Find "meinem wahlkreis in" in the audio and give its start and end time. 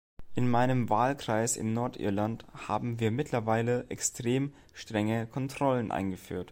0.49-1.73